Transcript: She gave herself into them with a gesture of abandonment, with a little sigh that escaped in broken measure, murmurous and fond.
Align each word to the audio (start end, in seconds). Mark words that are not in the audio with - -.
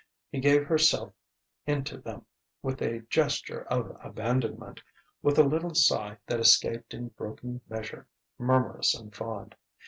She 0.33 0.39
gave 0.41 0.65
herself 0.65 1.13
into 1.67 1.99
them 1.99 2.25
with 2.63 2.81
a 2.81 3.01
gesture 3.01 3.67
of 3.69 3.95
abandonment, 4.03 4.81
with 5.21 5.37
a 5.37 5.43
little 5.43 5.75
sigh 5.75 6.17
that 6.25 6.39
escaped 6.39 6.95
in 6.95 7.09
broken 7.09 7.61
measure, 7.69 8.07
murmurous 8.39 8.95
and 8.95 9.15
fond. 9.15 9.53